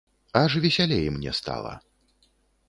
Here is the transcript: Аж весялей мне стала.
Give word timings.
Аж 0.33 0.55
весялей 0.55 1.11
мне 1.11 1.31
стала. 1.31 1.81